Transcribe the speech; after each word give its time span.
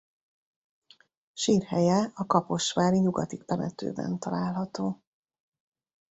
Sírhelye 1.33 2.11
a 2.15 2.25
kaposvári 2.25 2.97
Nyugati 2.99 3.37
temetőben 3.45 4.19
található. 4.19 5.03